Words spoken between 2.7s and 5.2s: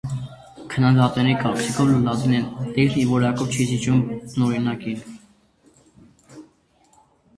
տեքստն իր որակով չի զիջում բնօրինակին։